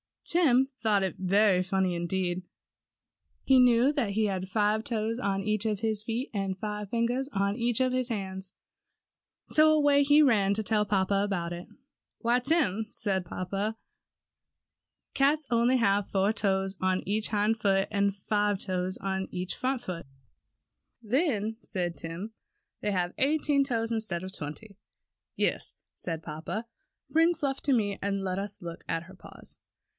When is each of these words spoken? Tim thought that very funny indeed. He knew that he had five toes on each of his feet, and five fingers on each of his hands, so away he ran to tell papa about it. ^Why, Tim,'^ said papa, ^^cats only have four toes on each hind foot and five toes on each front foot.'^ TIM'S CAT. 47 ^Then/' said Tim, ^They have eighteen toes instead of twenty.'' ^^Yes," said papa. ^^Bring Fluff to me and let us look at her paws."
Tim 0.25 0.69
thought 0.81 1.01
that 1.01 1.17
very 1.17 1.61
funny 1.61 1.93
indeed. 1.93 2.43
He 3.43 3.59
knew 3.59 3.91
that 3.91 4.11
he 4.11 4.25
had 4.25 4.47
five 4.47 4.81
toes 4.83 5.19
on 5.19 5.43
each 5.43 5.65
of 5.65 5.81
his 5.81 6.01
feet, 6.03 6.29
and 6.33 6.57
five 6.57 6.89
fingers 6.89 7.27
on 7.33 7.57
each 7.57 7.81
of 7.81 7.91
his 7.91 8.07
hands, 8.09 8.53
so 9.49 9.73
away 9.73 10.03
he 10.03 10.21
ran 10.21 10.53
to 10.53 10.63
tell 10.63 10.85
papa 10.85 11.21
about 11.25 11.51
it. 11.53 11.67
^Why, 12.23 12.41
Tim,'^ 12.41 12.85
said 12.95 13.25
papa, 13.25 13.77
^^cats 15.13 15.45
only 15.51 15.77
have 15.77 16.09
four 16.09 16.31
toes 16.31 16.77
on 16.79 17.03
each 17.05 17.27
hind 17.27 17.57
foot 17.59 17.89
and 17.91 18.15
five 18.15 18.57
toes 18.57 18.97
on 18.99 19.27
each 19.31 19.53
front 19.53 19.81
foot.'^ 19.81 20.07
TIM'S 21.01 21.11
CAT. 21.11 21.41
47 21.41 21.43
^Then/' 21.51 21.55
said 21.63 21.97
Tim, 21.97 22.33
^They 22.81 22.91
have 22.91 23.13
eighteen 23.17 23.65
toes 23.65 23.91
instead 23.91 24.23
of 24.23 24.31
twenty.'' 24.31 24.77
^^Yes," 25.37 25.75
said 25.93 26.23
papa. 26.23 26.65
^^Bring 27.13 27.35
Fluff 27.37 27.61
to 27.63 27.73
me 27.73 27.99
and 28.01 28.23
let 28.23 28.39
us 28.39 28.61
look 28.61 28.85
at 28.87 29.03
her 29.03 29.13
paws." 29.15 29.57